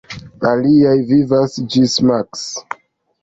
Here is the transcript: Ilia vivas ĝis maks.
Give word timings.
Ilia 0.51 0.93
vivas 1.11 1.57
ĝis 1.75 1.93
maks. 2.11 2.47